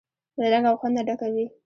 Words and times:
له 0.39 0.45
رنګ 0.53 0.65
او 0.69 0.75
خوند 0.79 0.95
نه 0.97 1.01
ډکه 1.07 1.27
وي. 1.33 1.45